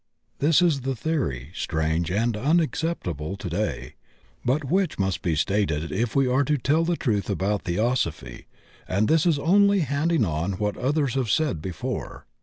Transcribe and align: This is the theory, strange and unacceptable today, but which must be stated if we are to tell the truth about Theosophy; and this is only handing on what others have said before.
This 0.39 0.63
is 0.63 0.81
the 0.81 0.95
theory, 0.95 1.51
strange 1.53 2.09
and 2.09 2.35
unacceptable 2.35 3.37
today, 3.37 3.93
but 4.43 4.63
which 4.63 4.97
must 4.97 5.21
be 5.21 5.35
stated 5.35 5.91
if 5.91 6.15
we 6.15 6.27
are 6.27 6.43
to 6.43 6.57
tell 6.57 6.83
the 6.83 6.95
truth 6.97 7.29
about 7.29 7.65
Theosophy; 7.65 8.47
and 8.87 9.07
this 9.07 9.27
is 9.27 9.37
only 9.37 9.81
handing 9.81 10.25
on 10.25 10.53
what 10.53 10.75
others 10.75 11.13
have 11.13 11.29
said 11.29 11.61
before. 11.61 12.25